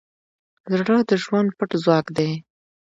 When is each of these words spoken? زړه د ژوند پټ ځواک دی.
زړه 0.77 0.97
د 1.09 1.11
ژوند 1.23 1.49
پټ 1.57 1.71
ځواک 1.83 2.05
دی. 2.17 2.31